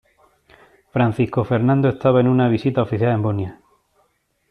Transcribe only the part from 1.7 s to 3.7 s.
estaba en una visita oficial en Bosnia.